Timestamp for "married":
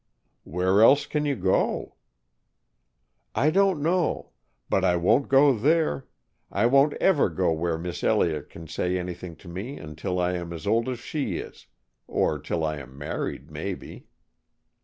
12.97-13.51